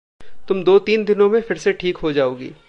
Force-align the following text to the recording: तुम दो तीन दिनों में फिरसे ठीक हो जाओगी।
तुम 0.47 0.63
दो 0.63 0.77
तीन 0.79 1.05
दिनों 1.05 1.29
में 1.29 1.41
फिरसे 1.41 1.73
ठीक 1.73 1.97
हो 1.97 2.11
जाओगी। 2.11 2.51